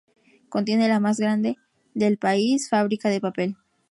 Contiene 0.49 0.87
la 0.89 0.99
más 0.99 1.19
grande 1.19 1.57
del 1.93 2.17
país 2.17 2.69
fábrica 2.71 3.07
de 3.09 3.21
papel. 3.21 3.55